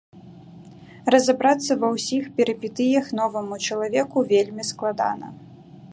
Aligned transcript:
Разабрацца 1.15 1.71
ва 1.83 1.87
ўсіх 1.97 2.23
перыпетыях 2.39 3.05
новаму 3.21 3.55
чалавеку 3.69 4.27
вельмі 4.33 4.63
складана. 4.71 5.27